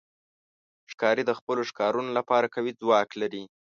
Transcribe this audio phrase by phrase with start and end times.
[0.91, 3.43] ښکاري د خپلو ښکارونو لپاره قوي ځواک لري.